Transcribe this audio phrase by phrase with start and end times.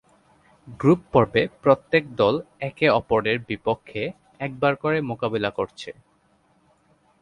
[0.79, 2.35] Group পর্বে প্রত্যেক দল
[2.61, 4.03] একে-অপরের বিপক্ষে
[4.39, 5.89] একবার করে মোকাবেলা করছে।